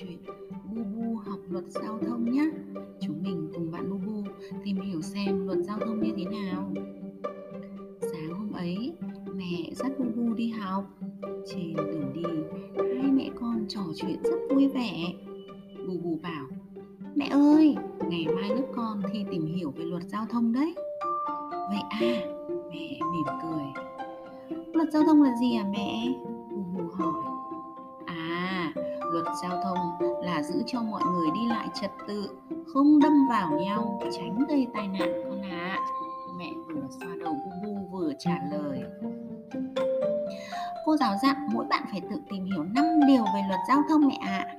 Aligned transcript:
chuyện 0.00 0.18
Bubu 0.74 1.16
học 1.16 1.38
luật 1.48 1.64
giao 1.68 1.98
thông 2.06 2.30
nhé. 2.32 2.50
Chúng 3.00 3.22
mình 3.22 3.50
cùng 3.54 3.70
bạn 3.70 3.90
Bubu 3.90 4.28
tìm 4.64 4.80
hiểu 4.80 5.02
xem 5.02 5.46
luật 5.46 5.58
giao 5.58 5.78
thông 5.78 6.00
như 6.00 6.12
thế 6.16 6.24
nào. 6.24 6.72
Sáng 8.00 8.32
hôm 8.38 8.52
ấy, 8.52 8.92
mẹ 9.34 9.70
dắt 9.72 9.92
Bubu 9.98 10.34
đi 10.34 10.48
học. 10.50 10.84
Trên 11.46 11.76
đường 11.76 12.12
đi, 12.14 12.22
hai 12.76 13.12
mẹ 13.12 13.30
con 13.40 13.64
trò 13.68 13.80
chuyện 13.96 14.22
rất 14.22 14.38
vui 14.50 14.68
vẻ. 14.68 15.12
Bubu 15.86 16.18
bảo, 16.22 16.46
mẹ 17.14 17.26
ơi, 17.26 17.76
ngày 18.08 18.26
mai 18.34 18.48
lớp 18.48 18.66
con 18.76 19.02
thi 19.12 19.24
tìm 19.30 19.46
hiểu 19.46 19.70
về 19.70 19.84
luật 19.84 20.02
giao 20.02 20.26
thông 20.30 20.52
đấy. 20.52 20.74
Vậy 21.50 21.80
à, 21.90 21.98
mẹ 22.70 23.00
mỉm 23.12 23.26
cười. 23.42 23.64
Luật 24.72 24.92
giao 24.92 25.02
thông 25.04 25.22
là 25.22 25.36
gì 25.40 25.56
à 25.56 25.64
mẹ? 25.72 26.14
Bubu 26.50 26.88
hỏi 26.92 27.07
luật 29.12 29.26
giao 29.42 29.60
thông 29.64 29.78
là 30.22 30.42
giữ 30.42 30.62
cho 30.66 30.82
mọi 30.82 31.02
người 31.12 31.28
đi 31.34 31.48
lại 31.48 31.68
trật 31.80 31.90
tự, 32.08 32.28
không 32.66 32.98
đâm 33.00 33.12
vào 33.28 33.58
nhau 33.60 34.00
tránh 34.12 34.38
gây 34.48 34.66
tai 34.74 34.88
nạn 34.88 35.22
con 35.28 35.42
ạ 35.42 35.48
à. 35.50 35.78
mẹ 36.38 36.50
vừa 36.66 36.88
xoa 37.00 37.08
đầu 37.24 37.34
bu 37.34 37.50
bu 37.64 37.88
vừa 37.92 38.12
trả 38.18 38.38
lời 38.50 38.82
cô 40.84 40.96
giáo 40.96 41.14
dặn 41.22 41.36
mỗi 41.52 41.64
bạn 41.64 41.82
phải 41.90 42.00
tự 42.10 42.16
tìm 42.30 42.44
hiểu 42.44 42.64
5 42.64 42.84
điều 43.06 43.24
về 43.34 43.42
luật 43.48 43.60
giao 43.68 43.82
thông 43.88 44.08
mẹ 44.08 44.18
ạ 44.20 44.46
à. 44.48 44.56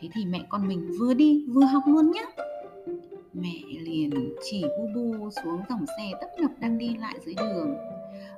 thế 0.00 0.08
thì 0.12 0.26
mẹ 0.26 0.44
con 0.48 0.68
mình 0.68 0.90
vừa 1.00 1.14
đi 1.14 1.44
vừa 1.54 1.64
học 1.64 1.82
luôn 1.86 2.10
nhé 2.10 2.24
mẹ 3.32 3.54
liền 3.80 4.34
chỉ 4.50 4.64
bu 4.78 4.88
bu 4.94 5.30
xuống 5.30 5.60
dòng 5.68 5.86
xe 5.86 6.10
tấp 6.20 6.28
nập 6.40 6.50
đang 6.60 6.78
đi 6.78 6.96
lại 6.96 7.14
dưới 7.26 7.34
đường 7.34 7.76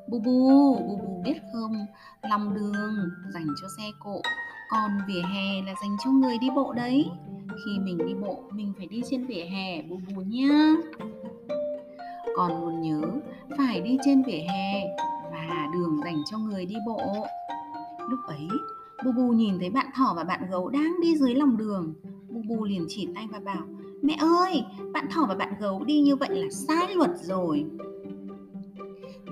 bu 0.09 0.19
bu 0.19 0.75
bu 0.89 0.97
bu 0.97 1.23
biết 1.25 1.41
không 1.53 1.87
lòng 2.23 2.55
đường 2.55 3.11
dành 3.35 3.47
cho 3.63 3.69
xe 3.79 3.85
cộ 4.01 4.23
còn 4.71 4.91
vỉa 5.09 5.23
hè 5.35 5.63
là 5.67 5.75
dành 5.83 5.97
cho 6.05 6.11
người 6.11 6.39
đi 6.39 6.49
bộ 6.57 6.73
đấy. 6.73 7.11
Khi 7.49 7.79
mình 7.79 7.99
đi 7.99 8.15
bộ, 8.15 8.43
mình 8.51 8.73
phải 8.79 8.87
đi 8.87 9.03
trên 9.11 9.27
vỉa 9.27 9.45
hè, 9.45 9.83
bù 9.83 9.99
bù 10.09 10.23
nhá. 10.23 10.75
Còn 12.37 12.61
muốn 12.61 12.81
nhớ, 12.83 13.01
phải 13.59 13.81
đi 13.81 13.99
trên 14.05 14.23
vỉa 14.23 14.43
hè 14.49 14.81
và 15.33 15.69
đường 15.73 16.01
dành 16.05 16.23
cho 16.31 16.39
người 16.39 16.67
đi 16.67 16.75
bộ. 16.87 17.01
Lúc 18.11 18.21
ấy, 18.27 18.49
bù 19.05 19.13
bù 19.13 19.33
nhìn 19.33 19.59
thấy 19.59 19.71
bạn 19.71 19.87
thỏ 19.95 20.13
và 20.17 20.25
bạn 20.25 20.41
gấu 20.51 20.69
đang 20.69 21.01
đi 21.03 21.17
dưới 21.17 21.35
lòng 21.35 21.57
đường. 21.57 21.95
Bù 22.29 22.43
bù 22.49 22.65
liền 22.65 22.87
chỉ 22.89 23.09
tay 23.15 23.27
và 23.33 23.41
bảo, 23.45 23.63
mẹ 24.03 24.17
ơi, 24.21 24.65
bạn 24.93 25.07
thỏ 25.11 25.27
và 25.29 25.35
bạn 25.35 25.55
gấu 25.61 25.85
đi 25.85 26.01
như 26.01 26.17
vậy 26.17 26.29
là 26.31 26.51
sai 26.51 26.95
luật 26.95 27.11
rồi. 27.23 27.65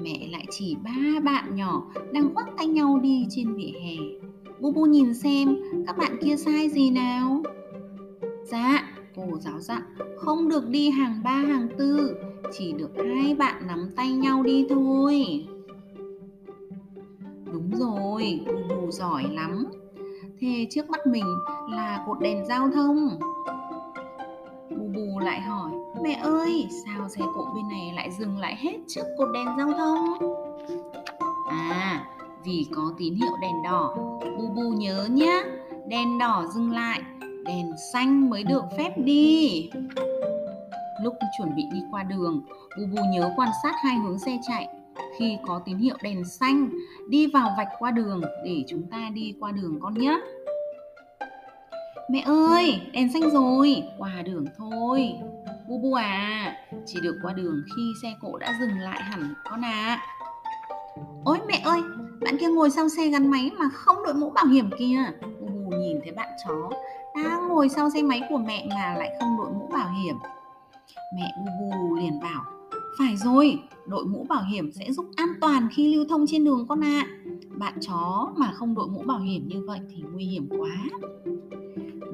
Mẹ 0.00 0.28
lại 0.30 0.46
chỉ 0.50 0.76
ba 0.84 1.20
bạn 1.24 1.56
nhỏ 1.56 1.82
đang 2.12 2.34
khoác 2.34 2.46
tay 2.56 2.66
nhau 2.66 2.98
đi 3.02 3.26
trên 3.30 3.54
vỉa 3.54 3.72
hè. 3.82 3.96
Bu 4.64 4.70
Bu 4.70 4.86
nhìn 4.86 5.14
xem 5.14 5.56
các 5.86 5.98
bạn 5.98 6.16
kia 6.22 6.36
sai 6.36 6.68
gì 6.68 6.90
nào? 6.90 7.42
Dạ, 8.44 8.92
cô 9.16 9.38
giáo 9.40 9.60
dặn 9.60 9.82
không 10.16 10.48
được 10.48 10.68
đi 10.68 10.90
hàng 10.90 11.20
ba 11.24 11.30
hàng 11.30 11.68
tư 11.78 12.16
Chỉ 12.52 12.72
được 12.72 12.90
hai 12.96 13.34
bạn 13.34 13.66
nắm 13.66 13.90
tay 13.96 14.12
nhau 14.12 14.42
đi 14.42 14.66
thôi. 14.68 15.46
Đúng 17.52 17.70
rồi, 17.74 18.40
Bu 18.46 18.52
Bu 18.68 18.90
giỏi 18.90 19.24
lắm. 19.32 19.66
Thế 20.40 20.66
trước 20.70 20.90
mắt 20.90 21.06
mình 21.06 21.26
là 21.70 22.04
cột 22.06 22.20
đèn 22.20 22.46
giao 22.46 22.70
thông. 22.70 23.18
Bù 24.70 24.88
Bù 24.94 25.18
lại 25.18 25.40
hỏi 25.40 25.70
Mẹ 26.02 26.20
ơi, 26.22 26.66
sao 26.84 27.08
xe 27.08 27.22
cộ 27.34 27.48
bên 27.54 27.68
này 27.68 27.92
lại 27.96 28.10
dừng 28.18 28.38
lại 28.38 28.56
hết 28.56 28.76
trước 28.88 29.04
cột 29.18 29.28
đèn 29.34 29.46
giao 29.58 29.72
thông? 29.72 30.18
À, 31.48 32.04
vì 32.44 32.66
có 32.74 32.92
tín 32.98 33.14
hiệu 33.14 33.32
đèn 33.40 33.62
đỏ. 33.64 33.94
Bu 34.38 34.48
bu 34.48 34.62
nhớ 34.62 35.08
nhé 35.10 35.44
đèn 35.88 36.18
đỏ 36.18 36.44
dừng 36.54 36.72
lại, 36.72 37.00
đèn 37.44 37.70
xanh 37.92 38.30
mới 38.30 38.44
được 38.44 38.64
phép 38.78 38.92
đi. 38.98 39.70
Lúc 41.02 41.14
chuẩn 41.38 41.56
bị 41.56 41.62
đi 41.72 41.78
qua 41.90 42.02
đường 42.02 42.44
bu 42.78 42.86
bu 42.86 43.02
nhớ 43.12 43.32
quan 43.36 43.48
sát 43.62 43.74
hai 43.82 43.96
hướng 43.96 44.18
xe 44.18 44.38
chạy. 44.48 44.68
Khi 45.18 45.36
có 45.46 45.60
tín 45.64 45.78
hiệu 45.78 45.96
đèn 46.02 46.24
xanh, 46.24 46.70
đi 47.08 47.26
vào 47.26 47.54
vạch 47.56 47.68
qua 47.78 47.90
đường 47.90 48.20
để 48.44 48.64
chúng 48.68 48.82
ta 48.90 49.10
đi 49.14 49.34
qua 49.40 49.52
đường 49.52 49.78
con 49.80 49.94
nhé 49.94 50.20
mẹ 52.10 52.20
ơi, 52.26 52.80
đèn 52.92 53.12
xanh 53.12 53.30
rồi, 53.30 53.82
qua 53.98 54.22
đường 54.24 54.44
thôi. 54.58 55.12
Bu 55.68 55.78
bu 55.78 55.92
à 55.94 56.56
chỉ 56.86 56.98
được 57.02 57.18
qua 57.22 57.32
đường 57.32 57.62
khi 57.76 57.82
xe 58.02 58.14
cộ 58.20 58.38
đã 58.38 58.54
dừng 58.60 58.78
lại 58.78 59.02
hẳn 59.02 59.34
con 59.50 59.64
à 59.64 60.00
ôi 61.24 61.38
mẹ 61.48 61.60
ơi 61.64 61.80
bạn 62.24 62.36
kia 62.40 62.48
ngồi 62.48 62.70
sau 62.70 62.88
xe 62.88 63.08
gắn 63.08 63.30
máy 63.30 63.50
mà 63.58 63.68
không 63.68 63.96
đội 64.04 64.14
mũ 64.14 64.30
bảo 64.30 64.46
hiểm 64.46 64.70
kia. 64.78 64.98
Gù 65.40 65.76
nhìn 65.78 66.00
thấy 66.02 66.12
bạn 66.12 66.28
chó 66.46 66.70
đang 67.24 67.48
ngồi 67.48 67.68
sau 67.68 67.90
xe 67.90 68.02
máy 68.02 68.22
của 68.28 68.38
mẹ 68.38 68.66
mà 68.70 68.94
lại 68.98 69.10
không 69.20 69.36
đội 69.38 69.50
mũ 69.52 69.68
bảo 69.72 69.88
hiểm. 69.88 70.16
Mẹ 71.16 71.32
gù 71.60 71.96
liền 71.96 72.20
bảo, 72.22 72.44
phải 72.98 73.16
rồi, 73.16 73.58
đội 73.86 74.04
mũ 74.04 74.26
bảo 74.28 74.42
hiểm 74.42 74.72
sẽ 74.72 74.92
giúp 74.92 75.06
an 75.16 75.28
toàn 75.40 75.68
khi 75.72 75.94
lưu 75.94 76.04
thông 76.08 76.24
trên 76.28 76.44
đường 76.44 76.66
con 76.68 76.84
ạ. 76.84 77.06
À. 77.06 77.08
bạn 77.56 77.74
chó 77.80 78.32
mà 78.36 78.52
không 78.54 78.74
đội 78.74 78.88
mũ 78.88 79.02
bảo 79.06 79.18
hiểm 79.18 79.48
như 79.48 79.64
vậy 79.66 79.80
thì 79.90 80.02
nguy 80.12 80.24
hiểm 80.24 80.48
quá. 80.48 80.76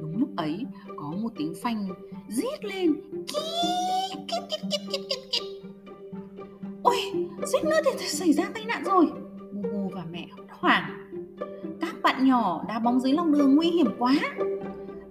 Đúng 0.01 0.19
lúc 0.19 0.29
ấy, 0.37 0.65
có 0.97 1.13
một 1.21 1.29
tiếng 1.37 1.53
phanh 1.63 1.87
rít 2.27 2.65
lên. 2.65 2.93
Ôi, 6.83 6.97
suýt 7.51 7.63
nữa 7.63 7.79
thì 7.99 8.07
xảy 8.07 8.33
ra 8.33 8.49
tai 8.53 8.65
nạn 8.65 8.83
rồi 8.85 9.20
mẹ 10.11 10.27
mẹ 10.37 10.43
hoảng. 10.49 10.91
Các 11.81 11.95
bạn 12.03 12.27
nhỏ 12.27 12.63
đá 12.67 12.79
bóng 12.79 12.99
dưới 12.99 13.13
lòng 13.13 13.31
đường 13.31 13.55
nguy 13.55 13.67
hiểm 13.67 13.87
quá. 13.99 14.13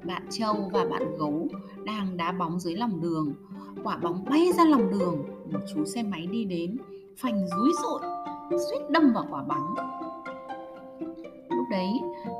Bạn 0.04 0.22
trâu 0.30 0.70
và 0.72 0.84
bạn 0.84 1.18
gấu 1.18 1.48
đang 1.84 2.16
đá 2.16 2.32
bóng 2.32 2.60
dưới 2.60 2.76
lòng 2.76 3.00
đường. 3.00 3.34
Quả 3.84 3.96
bóng 3.96 4.24
bay 4.24 4.52
ra 4.58 4.64
lòng 4.64 4.90
đường 4.90 5.24
một 5.52 5.60
chú 5.74 5.84
xe 5.84 6.02
máy 6.02 6.26
đi 6.26 6.44
đến 6.44 6.76
phanh 7.16 7.46
rúi 7.48 7.72
rội 7.82 8.00
suýt 8.50 8.90
đâm 8.90 9.12
vào 9.12 9.26
quả 9.30 9.42
bóng. 9.42 9.74
Lúc 11.48 11.66
đấy 11.70 11.88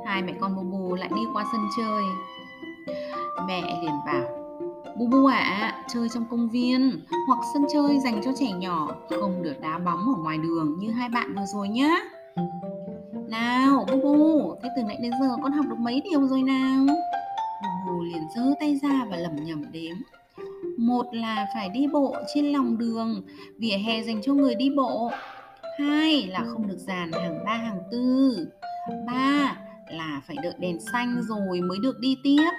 hai 0.05 0.21
mẹ 0.21 0.33
con 0.41 0.55
bù 0.55 0.61
bù 0.61 0.95
lại 0.95 1.09
đi 1.15 1.21
qua 1.33 1.45
sân 1.51 1.61
chơi. 1.77 2.03
Mẹ 3.47 3.79
liền 3.81 3.95
bảo 4.05 4.41
Bù 4.97 5.07
bù 5.07 5.25
ạ, 5.25 5.37
à, 5.37 5.83
chơi 5.87 6.09
trong 6.09 6.25
công 6.25 6.49
viên 6.49 6.99
hoặc 7.27 7.39
sân 7.53 7.65
chơi 7.73 7.99
dành 7.99 8.21
cho 8.23 8.31
trẻ 8.39 8.51
nhỏ, 8.51 8.87
không 9.09 9.43
được 9.43 9.61
đá 9.61 9.77
bóng 9.77 10.15
ở 10.15 10.21
ngoài 10.21 10.37
đường 10.37 10.79
như 10.79 10.91
hai 10.91 11.09
bạn 11.09 11.35
vừa 11.35 11.45
rồi 11.53 11.69
nhé. 11.69 12.03
Nào, 13.27 13.85
Bu 13.91 14.01
Bu, 14.01 14.55
thế 14.63 14.69
từ 14.75 14.83
nãy 14.83 14.97
đến 15.01 15.11
giờ 15.21 15.35
con 15.43 15.51
học 15.51 15.65
được 15.69 15.79
mấy 15.79 16.01
điều 16.11 16.27
rồi 16.27 16.41
nào? 16.43 16.85
Bu 17.63 17.69
Bu 17.87 18.03
liền 18.03 18.23
giơ 18.35 18.53
tay 18.59 18.79
ra 18.83 19.05
và 19.09 19.17
lẩm 19.17 19.35
nhẩm 19.35 19.71
đếm. 19.71 19.95
Một 20.77 21.05
là 21.13 21.47
phải 21.53 21.69
đi 21.69 21.87
bộ 21.87 22.15
trên 22.33 22.45
lòng 22.45 22.77
đường, 22.77 23.21
vỉa 23.57 23.77
hè 23.77 24.03
dành 24.03 24.21
cho 24.23 24.33
người 24.33 24.55
đi 24.55 24.69
bộ. 24.69 25.11
Hai 25.79 26.27
là 26.27 26.43
không 26.53 26.67
được 26.67 26.77
dàn 26.77 27.11
hàng 27.11 27.45
ba 27.45 27.53
hàng 27.53 27.79
tư. 27.91 28.37
Ba 29.07 29.57
là 29.91 30.21
phải 30.27 30.37
đợi 30.43 30.53
đèn 30.59 30.79
xanh 30.79 31.21
rồi 31.21 31.61
mới 31.61 31.77
được 31.81 31.99
đi 31.99 32.17
tiếp. 32.23 32.51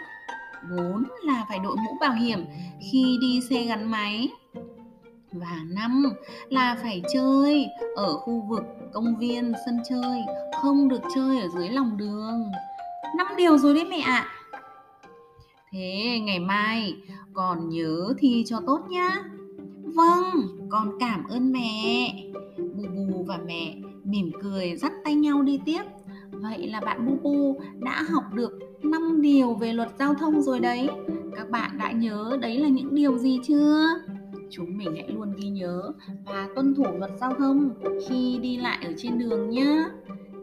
Bốn 0.71 1.04
là 1.25 1.44
phải 1.49 1.59
đội 1.59 1.77
mũ 1.77 1.97
bảo 2.00 2.12
hiểm 2.12 2.44
khi 2.81 3.19
đi 3.21 3.41
xe 3.50 3.62
gắn 3.62 3.91
máy 3.91 4.28
và 5.32 5.59
năm 5.69 6.04
là 6.48 6.76
phải 6.82 7.03
chơi 7.12 7.66
ở 7.97 8.16
khu 8.16 8.47
vực 8.50 8.62
công 8.93 9.16
viên 9.19 9.53
sân 9.66 9.78
chơi, 9.88 10.20
không 10.62 10.88
được 10.88 11.00
chơi 11.15 11.41
ở 11.41 11.48
dưới 11.54 11.69
lòng 11.69 11.97
đường. 11.97 12.43
Năm 13.16 13.26
điều 13.37 13.59
rồi 13.59 13.75
đấy 13.75 13.84
mẹ 13.91 13.98
ạ. 13.98 14.26
Thế 15.72 16.21
ngày 16.22 16.41
mai 16.41 16.94
còn 17.32 17.69
nhớ 17.69 18.15
thi 18.19 18.44
cho 18.47 18.60
tốt 18.66 18.81
nhá. 18.88 19.22
Vâng 19.82 20.25
con 20.71 20.98
cảm 21.00 21.25
ơn 21.25 21.53
mẹ. 21.53 22.15
Bù 22.59 22.83
bù 22.97 23.24
và 23.27 23.39
mẹ 23.47 23.77
mỉm 24.04 24.30
cười 24.42 24.77
dắt 24.77 24.92
tay 25.04 25.15
nhau 25.15 25.42
đi 25.42 25.60
tiếp. 25.66 25.83
Vậy 26.30 26.68
là 26.68 26.80
bạn 26.80 27.06
bu 27.06 27.16
bu 27.22 27.60
đã 27.80 28.03
học 28.10 28.24
được 28.34 28.59
5 28.83 29.22
điều 29.22 29.54
về 29.54 29.72
luật 29.72 29.89
giao 29.98 30.15
thông 30.15 30.42
rồi 30.42 30.60
đấy. 30.60 30.89
Các 31.36 31.51
bạn 31.51 31.78
đã 31.78 31.92
nhớ 31.92 32.39
đấy 32.41 32.59
là 32.59 32.68
những 32.68 32.95
điều 32.95 33.18
gì 33.18 33.39
chưa? 33.45 33.86
Chúng 34.53 34.77
mình 34.78 34.95
hãy 34.95 35.09
luôn 35.09 35.33
ghi 35.37 35.49
nhớ 35.49 35.93
và 36.27 36.49
tuân 36.54 36.75
thủ 36.75 36.84
luật 36.99 37.10
giao 37.21 37.34
thông 37.39 37.71
khi 38.09 38.39
đi 38.43 38.57
lại 38.57 38.78
ở 38.84 38.93
trên 38.97 39.19
đường 39.19 39.51
nhé 39.51 39.84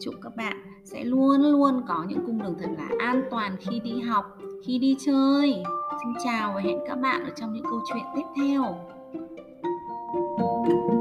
chúc 0.02 0.14
các 0.22 0.36
bạn 0.36 0.58
sẽ 0.84 1.04
luôn 1.04 1.42
luôn 1.42 1.82
có 1.88 2.06
những 2.10 2.26
cung 2.26 2.42
đường 2.42 2.56
thật 2.60 2.70
là 2.78 2.90
an 3.00 3.24
toàn 3.32 3.58
khi 3.60 3.80
đi 3.80 4.00
học, 4.00 4.38
khi 4.66 4.80
đi 4.80 4.96
chơi. 5.06 5.64
Xin 6.04 6.14
chào 6.24 6.54
và 6.56 6.62
hẹn 6.62 6.78
các 6.88 6.96
bạn 6.96 7.24
ở 7.24 7.30
trong 7.36 7.54
những 7.54 7.64
câu 7.64 7.82
chuyện 7.88 8.04
tiếp 8.16 8.26
theo. 8.36 8.76
thank 10.12 10.92
you 10.92 10.99